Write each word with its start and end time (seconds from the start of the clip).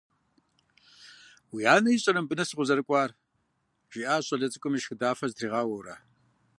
«Уи 1.53 1.63
анэ 1.75 1.89
ищӏэрэ 1.95 2.19
мыбы 2.21 2.35
нэс 2.37 2.49
укъызэрыкӏуар?» 2.51 3.11
жиӏащ 3.91 4.23
щӏалэ 4.27 4.47
цыкӏум 4.51 4.73
ешхыдэфэ 4.77 5.25
зытригъауэурэ. 5.29 5.95